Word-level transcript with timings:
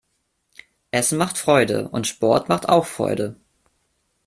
Essen 0.89 1.19
macht 1.19 1.37
Freude 1.37 1.89
und 1.89 2.07
Sport 2.07 2.49
macht 2.49 2.67
auch 2.67 2.87
Freude. 2.87 3.35